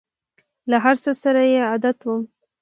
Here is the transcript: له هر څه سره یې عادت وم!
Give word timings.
له 0.69 0.77
هر 0.85 0.95
څه 1.03 1.11
سره 1.23 1.41
یې 1.51 1.59
عادت 1.71 1.97
وم! 2.03 2.21